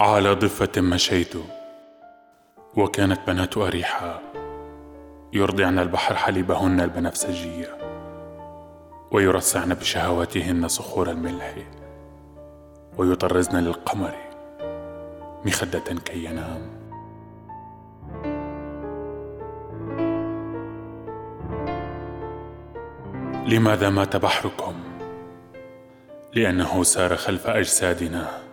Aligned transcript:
على 0.00 0.32
ضفة 0.32 0.80
مشيت 0.80 1.34
وكانت 2.76 3.20
بنات 3.26 3.56
أريحا 3.56 4.20
يرضعن 5.32 5.78
البحر 5.78 6.14
حليبهن 6.14 6.80
البنفسجية 6.80 7.78
ويرصعن 9.12 9.74
بشهواتهن 9.74 10.68
صخور 10.68 11.10
الملح 11.10 11.54
ويطرزن 12.98 13.58
للقمر 13.58 14.14
مخدة 15.44 15.94
كي 16.04 16.24
ينام. 16.24 16.78
لماذا 23.46 23.88
مات 23.90 24.16
بحركم؟ 24.16 24.74
لأنه 26.34 26.82
سار 26.82 27.16
خلف 27.16 27.46
أجسادنا. 27.46 28.47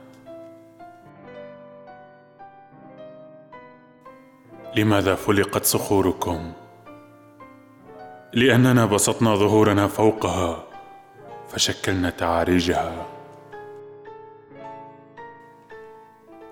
لماذا 4.78 5.16
فلقت 5.16 5.66
صخوركم؟ 5.66 6.52
لأننا 8.34 8.86
بسطنا 8.86 9.36
ظهورنا 9.36 9.88
فوقها 9.88 10.64
فشكلنا 11.50 12.10
تعاريجها. 12.10 13.06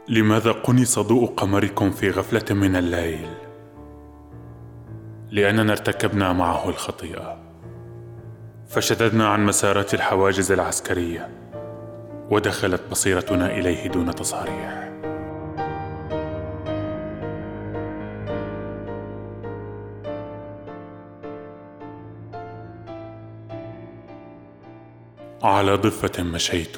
لماذا 0.07 0.51
قنص 0.51 0.99
ضوء 0.99 1.25
قمركم 1.25 1.91
في 1.91 2.09
غفلة 2.09 2.55
من 2.55 2.75
الليل؟ 2.75 3.27
لأننا 5.31 5.71
ارتكبنا 5.71 6.33
معه 6.33 6.69
الخطيئة. 6.69 7.37
فشددنا 8.67 9.27
عن 9.27 9.45
مسارات 9.45 9.93
الحواجز 9.93 10.51
العسكرية 10.51 11.29
ودخلت 12.29 12.81
بصيرتنا 12.91 13.57
إليه 13.57 13.87
دون 13.87 14.15
تصاريح. 14.15 14.83
على 25.43 25.75
ضفة 25.75 26.23
مشيت 26.23 26.77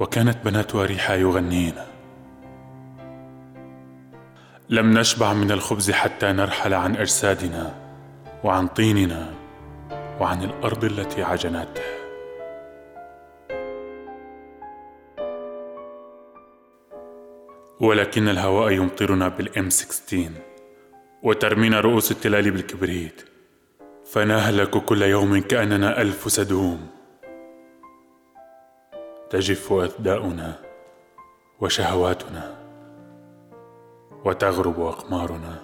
وكانت 0.00 0.44
بنات 0.44 0.74
اريحا 0.74 1.14
يغنين. 1.14 1.74
لم 4.68 4.98
نشبع 4.98 5.32
من 5.32 5.52
الخبز 5.52 5.90
حتى 5.90 6.32
نرحل 6.32 6.74
عن 6.74 6.96
اجسادنا 6.96 7.74
وعن 8.44 8.68
طيننا 8.68 9.34
وعن 10.20 10.42
الأرض 10.42 10.84
التي 10.84 11.22
عجنته 11.22 11.82
ولكن 17.80 18.28
الهواء 18.28 18.72
يمطرنا 18.72 19.28
بالام 19.28 19.70
16 19.70 20.30
وترمينا 21.22 21.80
رؤوس 21.80 22.12
التلال 22.12 22.50
بالكبريت. 22.50 23.31
فنهلك 24.12 24.70
كل 24.84 25.02
يوم 25.02 25.40
كأننا 25.40 26.00
ألف 26.00 26.32
سدوم. 26.32 26.90
تجف 29.30 29.72
أثداؤنا 29.72 30.58
وشهواتنا 31.60 32.54
وتغرب 34.24 34.80
أقمارنا. 34.80 35.62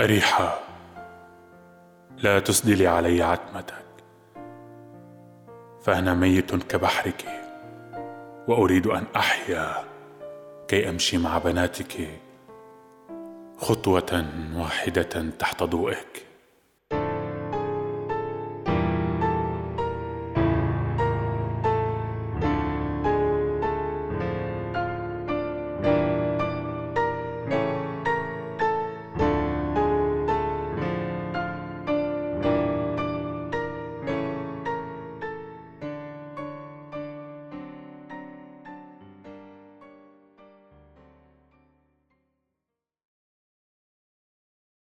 أريحا 0.00 0.58
لا 2.16 2.38
تسدلي 2.38 2.86
علي 2.86 3.22
عتمتك. 3.22 3.86
فأنا 5.82 6.14
ميت 6.14 6.54
كبحرك 6.54 7.24
وأريد 8.48 8.86
أن 8.86 9.04
أحيا 9.16 9.84
كي 10.68 10.88
أمشي 10.88 11.18
مع 11.18 11.38
بناتك. 11.38 12.25
خطوة 13.66 14.26
واحدة 14.54 15.30
تحت 15.38 15.62
ضوئك. 15.62 16.25